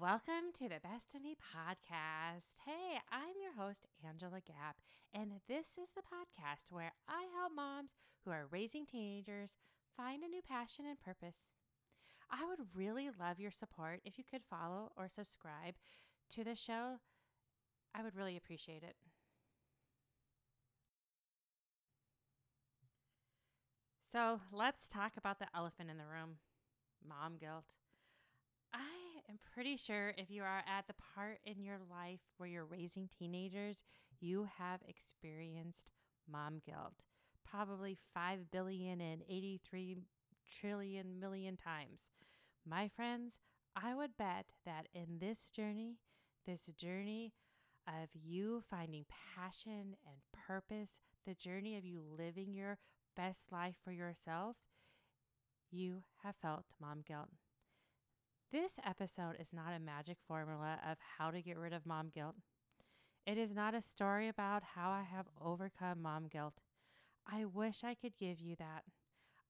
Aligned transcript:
Welcome 0.00 0.50
to 0.58 0.64
the 0.64 0.80
Best 0.82 1.14
of 1.14 1.22
Me 1.22 1.36
podcast. 1.36 2.58
Hey, 2.66 2.98
I'm 3.12 3.38
your 3.40 3.54
host, 3.56 3.86
Angela 4.04 4.40
Gap, 4.40 4.76
and 5.14 5.40
this 5.46 5.78
is 5.80 5.90
the 5.94 6.02
podcast 6.02 6.72
where 6.72 6.92
I 7.08 7.26
help 7.38 7.52
moms 7.54 7.94
who 8.24 8.32
are 8.32 8.48
raising 8.50 8.86
teenagers 8.86 9.56
find 9.96 10.24
a 10.24 10.28
new 10.28 10.42
passion 10.42 10.84
and 10.88 10.98
purpose. 10.98 11.46
I 12.28 12.44
would 12.44 12.74
really 12.74 13.08
love 13.08 13.38
your 13.38 13.52
support 13.52 14.00
if 14.04 14.18
you 14.18 14.24
could 14.28 14.42
follow 14.42 14.90
or 14.96 15.08
subscribe 15.08 15.74
to 16.30 16.42
the 16.42 16.56
show. 16.56 16.96
I 17.94 18.02
would 18.02 18.16
really 18.16 18.36
appreciate 18.36 18.82
it. 18.82 18.96
So 24.10 24.40
let's 24.52 24.88
talk 24.88 25.12
about 25.16 25.38
the 25.38 25.46
elephant 25.54 25.88
in 25.88 25.98
the 25.98 26.04
room 26.04 26.38
mom 27.06 27.36
guilt. 27.38 27.64
Am 29.28 29.38
pretty 29.54 29.76
sure 29.76 30.12
if 30.18 30.30
you 30.30 30.42
are 30.42 30.62
at 30.66 30.86
the 30.86 30.94
part 31.14 31.38
in 31.44 31.62
your 31.62 31.78
life 31.90 32.20
where 32.36 32.48
you're 32.48 32.64
raising 32.64 33.08
teenagers, 33.08 33.82
you 34.20 34.48
have 34.58 34.80
experienced 34.86 35.90
mom 36.30 36.60
guilt 36.64 37.02
probably 37.54 37.96
5 38.12 38.50
billion 38.50 39.00
and 39.00 39.22
83 39.28 39.98
trillion 40.48 41.20
million 41.20 41.56
times. 41.56 42.10
My 42.66 42.88
friends, 42.88 43.38
I 43.76 43.94
would 43.94 44.16
bet 44.16 44.46
that 44.64 44.88
in 44.94 45.18
this 45.20 45.50
journey, 45.50 45.98
this 46.46 46.62
journey 46.76 47.32
of 47.86 48.08
you 48.12 48.62
finding 48.68 49.04
passion 49.34 49.96
and 50.04 50.16
purpose, 50.46 51.00
the 51.26 51.34
journey 51.34 51.76
of 51.76 51.84
you 51.84 52.02
living 52.02 52.54
your 52.54 52.78
best 53.16 53.52
life 53.52 53.76
for 53.84 53.92
yourself, 53.92 54.56
you 55.70 56.02
have 56.22 56.34
felt 56.36 56.64
mom 56.80 57.02
guilt. 57.06 57.28
This 58.54 58.74
episode 58.86 59.34
is 59.40 59.52
not 59.52 59.74
a 59.74 59.80
magic 59.80 60.16
formula 60.28 60.78
of 60.88 60.96
how 61.18 61.32
to 61.32 61.42
get 61.42 61.58
rid 61.58 61.72
of 61.72 61.84
mom 61.84 62.12
guilt. 62.14 62.36
It 63.26 63.36
is 63.36 63.56
not 63.56 63.74
a 63.74 63.82
story 63.82 64.28
about 64.28 64.62
how 64.76 64.90
I 64.92 65.02
have 65.02 65.26
overcome 65.44 66.02
mom 66.02 66.28
guilt. 66.28 66.60
I 67.26 67.46
wish 67.46 67.82
I 67.82 67.96
could 67.96 68.16
give 68.16 68.40
you 68.40 68.54
that. 68.60 68.84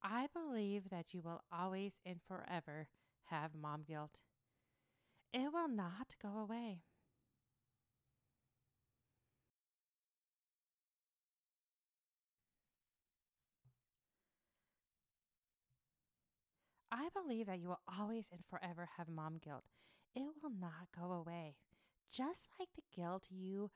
I 0.02 0.28
believe 0.32 0.88
that 0.88 1.12
you 1.12 1.20
will 1.20 1.42
always 1.52 2.00
and 2.06 2.20
forever 2.26 2.88
have 3.24 3.50
mom 3.54 3.82
guilt. 3.86 4.20
It 5.34 5.52
will 5.52 5.68
not 5.68 6.14
go 6.22 6.38
away. 6.38 6.84
I 17.04 17.08
believe 17.20 17.46
that 17.46 17.58
you 17.58 17.68
will 17.68 17.80
always 18.00 18.28
and 18.32 18.40
forever 18.48 18.88
have 18.96 19.08
mom 19.08 19.38
guilt. 19.42 19.64
It 20.14 20.22
will 20.42 20.50
not 20.50 20.88
go 20.96 21.12
away. 21.12 21.56
Just 22.10 22.48
like 22.58 22.68
the 22.74 22.82
guilt 22.94 23.24
you 23.28 23.70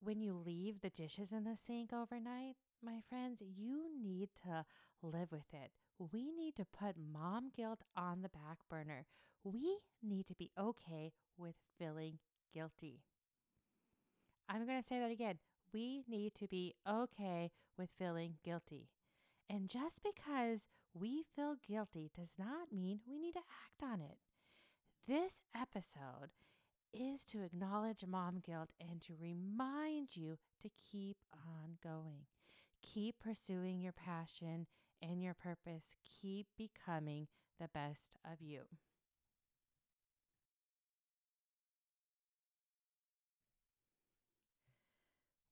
when 0.00 0.20
you 0.20 0.34
leave 0.34 0.80
the 0.80 0.90
dishes 0.90 1.32
in 1.32 1.44
the 1.44 1.56
sink 1.56 1.92
overnight, 1.92 2.54
my 2.84 2.98
friends, 3.08 3.40
you 3.40 3.86
need 4.00 4.28
to 4.44 4.64
live 5.02 5.32
with 5.32 5.52
it. 5.52 5.72
We 5.98 6.30
need 6.30 6.54
to 6.56 6.66
put 6.66 6.96
mom 6.96 7.50
guilt 7.56 7.80
on 7.96 8.22
the 8.22 8.28
back 8.28 8.58
burner. 8.68 9.06
We 9.42 9.78
need 10.02 10.26
to 10.28 10.34
be 10.34 10.50
okay 10.58 11.12
with 11.36 11.54
feeling 11.78 12.18
guilty. 12.54 13.00
I'm 14.48 14.66
going 14.66 14.80
to 14.80 14.86
say 14.86 15.00
that 15.00 15.10
again. 15.10 15.38
We 15.72 16.04
need 16.06 16.34
to 16.36 16.46
be 16.46 16.74
okay 16.88 17.50
with 17.76 17.88
feeling 17.98 18.34
guilty. 18.44 18.90
And 19.48 19.68
just 19.68 20.00
because 20.04 20.66
we 20.98 21.24
feel 21.34 21.56
guilty 21.66 22.10
does 22.14 22.32
not 22.38 22.72
mean 22.72 23.00
we 23.06 23.18
need 23.18 23.32
to 23.32 23.40
act 23.40 23.82
on 23.82 24.00
it. 24.00 24.18
This 25.06 25.32
episode 25.54 26.30
is 26.92 27.22
to 27.24 27.42
acknowledge 27.42 28.04
mom 28.06 28.42
guilt 28.44 28.70
and 28.80 29.02
to 29.02 29.14
remind 29.20 30.16
you 30.16 30.36
to 30.62 30.70
keep 30.90 31.18
on 31.34 31.76
going. 31.82 32.26
Keep 32.82 33.16
pursuing 33.20 33.80
your 33.80 33.92
passion 33.92 34.66
and 35.02 35.22
your 35.22 35.34
purpose. 35.34 35.96
Keep 36.20 36.46
becoming 36.56 37.26
the 37.60 37.68
best 37.68 38.10
of 38.24 38.40
you. 38.40 38.62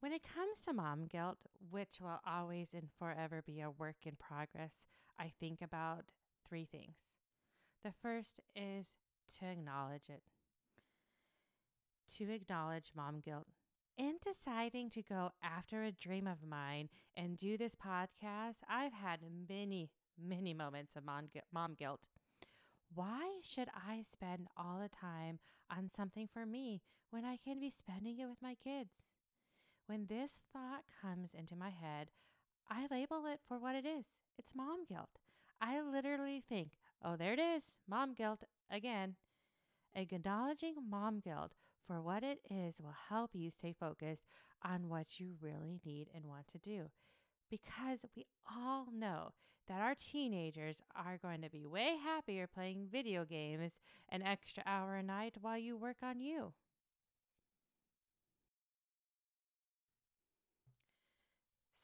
When 0.05 0.13
it 0.13 0.23
comes 0.23 0.61
to 0.67 0.75
mom 0.75 1.07
guilt, 1.07 1.39
which 1.71 1.99
will 1.99 2.21
always 2.27 2.75
and 2.75 2.91
forever 2.99 3.41
be 3.41 3.63
a 3.63 3.71
work 3.71 3.97
in 4.05 4.17
progress, 4.17 4.85
I 5.19 5.33
think 5.41 5.63
about 5.63 6.11
three 6.47 6.67
things. 6.71 7.15
The 7.83 7.95
first 8.03 8.39
is 8.55 8.97
to 9.39 9.47
acknowledge 9.47 10.11
it, 10.11 10.21
to 12.19 12.31
acknowledge 12.31 12.93
mom 12.95 13.21
guilt. 13.21 13.47
In 13.97 14.17
deciding 14.23 14.91
to 14.91 15.01
go 15.01 15.31
after 15.43 15.83
a 15.85 15.91
dream 15.91 16.27
of 16.27 16.47
mine 16.47 16.91
and 17.17 17.39
do 17.39 17.57
this 17.57 17.75
podcast, 17.75 18.57
I've 18.69 18.93
had 18.93 19.21
many, 19.49 19.89
many 20.23 20.53
moments 20.53 20.97
of 20.97 21.05
mom, 21.07 21.75
guilt. 21.79 22.01
Why 22.95 23.39
should 23.43 23.69
I 23.75 24.05
spend 24.13 24.49
all 24.55 24.81
the 24.83 24.95
time 24.95 25.39
on 25.75 25.89
something 25.97 26.29
for 26.31 26.45
me 26.45 26.83
when 27.09 27.25
I 27.25 27.39
can 27.43 27.59
be 27.59 27.71
spending 27.71 28.19
it 28.19 28.29
with 28.29 28.43
my 28.43 28.55
kids? 28.55 28.97
When 29.87 30.07
this 30.07 30.41
thought 30.53 30.85
comes 31.03 31.31
into 31.35 31.57
my 31.57 31.69
head, 31.69 32.09
I 32.71 32.87
label 32.91 33.27
it 33.27 33.41
for 33.47 33.59
what 33.59 33.75
it 33.75 33.85
is. 33.85 34.07
It's 34.39 34.55
mom 34.55 34.87
guilt. 34.89 35.21
I 35.61 35.83
literally 35.83 36.43
think, 36.49 36.71
oh, 37.05 37.17
there 37.17 37.35
it 37.35 37.39
is, 37.39 37.77
mom 37.89 38.15
guilt 38.15 38.45
again. 38.71 39.17
Acknowledging 39.95 40.77
mom 40.89 41.21
guilt 41.21 41.53
for 41.87 42.01
what 42.01 42.23
it 42.23 42.39
is 42.51 42.77
will 42.81 42.95
help 43.11 43.33
you 43.35 43.51
stay 43.51 43.75
focused 43.79 44.25
on 44.65 44.89
what 44.89 45.21
you 45.21 45.35
really 45.41 45.81
need 45.85 46.09
and 46.15 46.25
want 46.25 46.49
to 46.49 46.59
do. 46.59 46.91
Because 47.51 47.99
we 48.17 48.25
all 48.51 48.89
know 48.91 49.33
that 49.69 49.83
our 49.83 49.95
teenagers 49.95 50.79
are 50.97 51.19
going 51.21 51.43
to 51.43 51.51
be 51.51 51.67
way 51.67 51.97
happier 52.03 52.47
playing 52.47 52.89
video 52.91 53.25
games 53.27 53.73
an 54.09 54.23
extra 54.23 54.63
hour 54.67 54.97
a 54.97 55.03
night 55.03 55.37
while 55.41 55.59
you 55.59 55.77
work 55.77 55.99
on 56.03 56.21
you. 56.21 56.55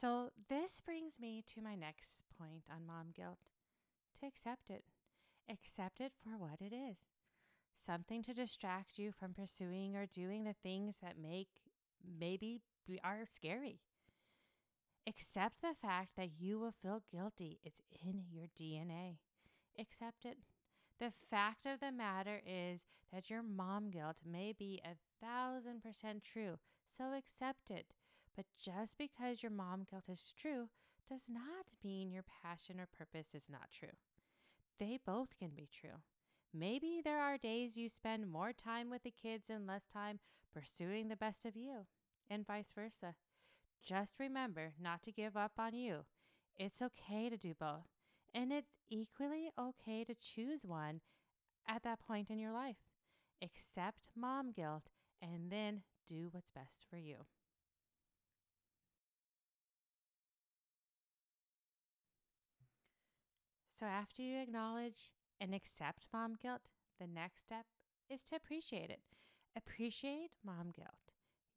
So, 0.00 0.30
this 0.48 0.80
brings 0.80 1.20
me 1.20 1.42
to 1.48 1.60
my 1.60 1.74
next 1.74 2.22
point 2.38 2.64
on 2.70 2.86
mom 2.86 3.08
guilt 3.14 3.38
to 4.18 4.26
accept 4.26 4.70
it. 4.70 4.84
Accept 5.50 6.00
it 6.00 6.12
for 6.22 6.38
what 6.38 6.60
it 6.60 6.74
is 6.74 6.96
something 7.76 8.22
to 8.22 8.34
distract 8.34 8.98
you 8.98 9.10
from 9.10 9.32
pursuing 9.32 9.96
or 9.96 10.04
doing 10.06 10.44
the 10.44 10.54
things 10.62 10.98
that 11.02 11.18
make 11.18 11.48
maybe 12.18 12.60
are 13.02 13.24
scary. 13.30 13.80
Accept 15.06 15.62
the 15.62 15.74
fact 15.80 16.10
that 16.16 16.30
you 16.38 16.58
will 16.58 16.74
feel 16.82 17.02
guilty. 17.10 17.58
It's 17.64 17.80
in 18.04 18.24
your 18.30 18.46
DNA. 18.58 19.16
Accept 19.78 20.24
it. 20.24 20.38
The 20.98 21.10
fact 21.10 21.64
of 21.64 21.80
the 21.80 21.92
matter 21.92 22.42
is 22.46 22.82
that 23.12 23.30
your 23.30 23.42
mom 23.42 23.90
guilt 23.90 24.16
may 24.24 24.52
be 24.52 24.80
a 24.84 24.96
thousand 25.24 25.82
percent 25.82 26.22
true, 26.22 26.58
so 26.96 27.14
accept 27.16 27.70
it. 27.70 27.86
But 28.40 28.46
just 28.58 28.96
because 28.96 29.42
your 29.42 29.52
mom 29.52 29.86
guilt 29.90 30.04
is 30.10 30.32
true 30.34 30.70
does 31.06 31.24
not 31.28 31.66
mean 31.84 32.10
your 32.10 32.24
passion 32.42 32.80
or 32.80 32.86
purpose 32.86 33.34
is 33.34 33.50
not 33.50 33.70
true. 33.70 33.98
They 34.78 34.98
both 35.04 35.36
can 35.38 35.50
be 35.54 35.68
true. 35.70 36.00
Maybe 36.54 37.02
there 37.04 37.20
are 37.20 37.36
days 37.36 37.76
you 37.76 37.90
spend 37.90 38.32
more 38.32 38.54
time 38.54 38.88
with 38.88 39.02
the 39.02 39.10
kids 39.10 39.50
and 39.50 39.66
less 39.66 39.82
time 39.92 40.20
pursuing 40.54 41.08
the 41.08 41.18
best 41.18 41.44
of 41.44 41.54
you, 41.54 41.84
and 42.30 42.46
vice 42.46 42.72
versa. 42.74 43.14
Just 43.84 44.14
remember 44.18 44.72
not 44.80 45.02
to 45.02 45.12
give 45.12 45.36
up 45.36 45.52
on 45.58 45.74
you. 45.74 46.06
It's 46.56 46.80
okay 46.80 47.28
to 47.28 47.36
do 47.36 47.52
both, 47.52 47.90
and 48.32 48.54
it's 48.54 48.72
equally 48.88 49.50
okay 49.60 50.02
to 50.04 50.14
choose 50.14 50.60
one 50.64 51.02
at 51.68 51.82
that 51.82 52.00
point 52.00 52.30
in 52.30 52.38
your 52.38 52.52
life. 52.52 52.88
Accept 53.42 53.98
mom 54.16 54.50
guilt 54.50 54.84
and 55.20 55.52
then 55.52 55.82
do 56.08 56.28
what's 56.30 56.52
best 56.52 56.86
for 56.88 56.96
you. 56.96 57.26
So, 63.80 63.86
after 63.86 64.20
you 64.20 64.38
acknowledge 64.38 65.10
and 65.40 65.54
accept 65.54 66.06
mom 66.12 66.36
guilt, 66.40 66.68
the 67.00 67.06
next 67.06 67.40
step 67.40 67.64
is 68.10 68.22
to 68.24 68.36
appreciate 68.36 68.90
it. 68.90 69.00
Appreciate 69.56 70.32
mom 70.44 70.70
guilt. 70.76 71.14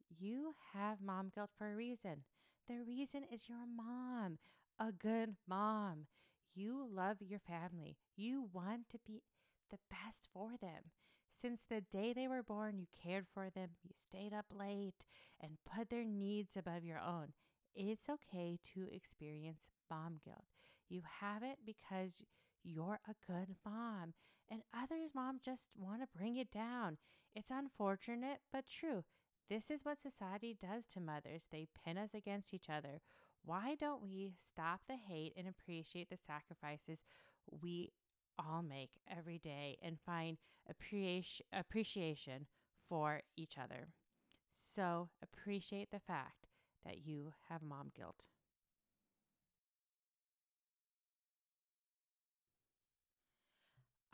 You 0.10 0.56
have 0.74 1.02
mom 1.02 1.32
guilt 1.36 1.50
for 1.58 1.72
a 1.72 1.76
reason. 1.76 2.24
The 2.70 2.80
reason 2.80 3.24
is 3.30 3.50
you're 3.50 3.68
mom, 3.68 4.38
a 4.80 4.94
good 4.94 5.36
mom. 5.50 6.08
You 6.56 6.88
love 6.90 7.18
your 7.20 7.40
family. 7.40 7.98
You 8.16 8.48
want 8.54 8.88
to 8.92 9.00
be 9.06 9.24
the 9.70 9.80
best 9.90 10.30
for 10.32 10.52
them. 10.62 10.92
Since 11.30 11.64
the 11.68 11.82
day 11.82 12.14
they 12.14 12.30
were 12.30 12.44
born, 12.44 12.78
you 12.78 12.88
cared 13.04 13.26
for 13.34 13.50
them, 13.50 13.72
you 13.84 13.92
stayed 14.02 14.34
up 14.34 14.46
late, 14.50 15.06
and 15.42 15.58
put 15.66 15.90
their 15.90 16.06
needs 16.06 16.56
above 16.56 16.86
your 16.86 17.00
own. 17.00 17.34
It's 17.76 18.08
okay 18.08 18.60
to 18.76 18.88
experience 18.96 19.68
mom 19.90 20.22
guilt. 20.24 20.63
You 20.90 21.02
have 21.22 21.44
it 21.44 21.60
because 21.66 22.22
you're 22.64 23.00
a 23.08 23.16
good 23.32 23.56
mom, 23.66 24.14
and 24.50 24.62
others 24.74 25.12
mom 25.14 25.40
just 25.44 25.70
want 25.76 26.02
to 26.02 26.18
bring 26.18 26.36
you 26.36 26.46
down. 26.46 26.98
It's 27.36 27.52
unfortunate, 27.52 28.40
but 28.52 28.66
true. 28.68 29.04
This 29.50 29.70
is 29.70 29.84
what 29.84 30.02
society 30.02 30.56
does 30.60 30.86
to 30.94 31.00
mothers. 31.00 31.48
They 31.52 31.68
pin 31.84 31.98
us 31.98 32.14
against 32.14 32.54
each 32.54 32.70
other. 32.70 33.02
Why 33.46 33.76
don't 33.78 34.02
we 34.02 34.34
stop 34.40 34.82
the 34.88 34.96
hate 34.96 35.34
and 35.36 35.48
appreciate 35.48 36.10
the 36.10 36.18
sacrifices 36.18 37.04
we 37.62 37.92
all 38.40 38.64
make 38.64 38.92
every 39.10 39.38
day 39.38 39.78
and 39.82 39.98
find 40.06 40.38
appreciation 40.70 42.48
for 42.88 43.22
each 43.36 43.58
other? 43.58 43.88
So 44.76 45.10
appreciate 45.22 45.92
the 45.92 46.00
fact 46.00 46.48
that 46.86 47.06
you 47.06 47.34
have 47.50 47.62
mom 47.62 47.92
guilt. 47.96 48.26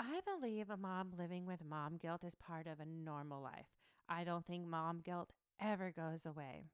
I 0.02 0.22
believe 0.26 0.70
a 0.70 0.78
mom 0.78 1.12
living 1.18 1.46
with 1.46 1.60
mom 1.64 1.98
guilt 1.98 2.24
is 2.24 2.34
part 2.34 2.68
of 2.68 2.80
a 2.80 2.86
normal 2.86 3.42
life. 3.42 3.68
I 4.08 4.24
don't 4.24 4.46
think 4.46 4.66
mom 4.66 5.02
guilt 5.04 5.32
ever 5.62 5.92
goes 5.92 6.26
away. 6.26 6.70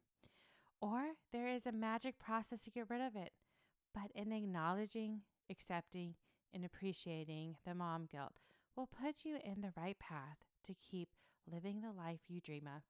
Or 0.80 1.13
there 1.33 1.48
is 1.48 1.66
a 1.66 1.72
magic 1.72 2.19
process 2.19 2.63
to 2.66 2.69
get 2.69 2.88
rid 2.88 3.01
of 3.01 3.16
it. 3.16 3.31
But 3.95 4.12
in 4.13 4.31
acknowledging, 4.31 5.22
accepting, 5.50 6.13
and 6.54 6.63
appreciating 6.63 7.56
the 7.66 7.74
mom 7.74 8.06
guilt 8.06 8.33
will 8.75 8.88
put 8.88 9.25
you 9.25 9.38
in 9.44 9.62
the 9.62 9.74
right 9.75 9.98
path 9.98 10.38
to 10.68 10.75
keep 10.75 11.10
living 11.51 11.81
the 11.81 11.92
life 11.92 12.19
you 12.28 12.39
dream 12.39 12.68
of. 12.68 12.83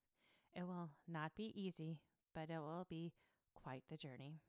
It 0.53 0.67
will 0.67 0.89
not 1.07 1.31
be 1.37 1.53
easy, 1.55 1.99
but 2.33 2.49
it 2.49 2.59
will 2.59 2.85
be 2.89 3.13
quite 3.55 3.83
the 3.89 3.97
journey. 3.97 4.41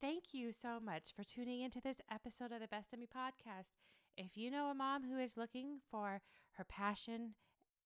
Thank 0.00 0.26
you 0.32 0.52
so 0.52 0.78
much 0.78 1.12
for 1.12 1.24
tuning 1.24 1.60
into 1.60 1.80
this 1.80 2.00
episode 2.08 2.52
of 2.52 2.60
the 2.60 2.68
Best 2.68 2.92
of 2.92 3.00
Me 3.00 3.06
podcast. 3.06 3.72
If 4.16 4.36
you 4.36 4.48
know 4.48 4.66
a 4.66 4.74
mom 4.74 5.02
who 5.02 5.18
is 5.18 5.36
looking 5.36 5.80
for 5.90 6.20
her 6.52 6.62
passion 6.64 7.34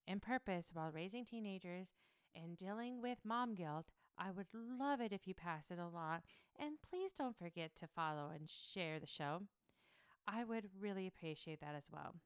and 0.07 0.21
purpose 0.21 0.67
while 0.75 0.91
raising 0.93 1.25
teenagers 1.25 1.89
and 2.37 2.59
dealing 2.59 3.01
with 3.01 3.25
mom 3.25 3.55
guilt, 3.55 3.87
I 4.19 4.31
would 4.31 4.49
love 4.53 5.01
it 5.01 5.11
if 5.11 5.27
you 5.27 5.33
pass 5.33 5.71
it 5.71 5.79
along. 5.79 6.19
And 6.59 6.77
please 6.87 7.13
don't 7.13 7.35
forget 7.39 7.71
to 7.77 7.87
follow 7.87 8.29
and 8.35 8.51
share 8.51 9.01
the 9.01 9.07
show. 9.07 9.45
I 10.29 10.45
would 10.45 10.69
really 10.79 11.07
appreciate 11.07 11.61
that 11.61 11.75
as 11.75 11.87
well. 11.91 12.17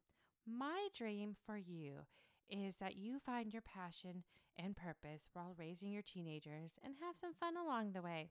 My 0.44 0.88
dream 0.96 1.36
for 1.46 1.56
you 1.56 2.06
is 2.50 2.76
that 2.80 2.96
you 2.96 3.20
find 3.24 3.52
your 3.52 3.62
passion 3.62 4.24
and 4.58 4.74
purpose 4.74 5.28
while 5.32 5.54
raising 5.56 5.92
your 5.92 6.02
teenagers 6.02 6.72
and 6.82 6.94
have 7.00 7.14
some 7.20 7.34
fun 7.34 7.56
along 7.56 7.92
the 7.92 8.02
way. 8.02 8.30